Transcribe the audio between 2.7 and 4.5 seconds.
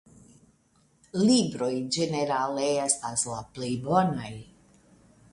estas la plej bonaj.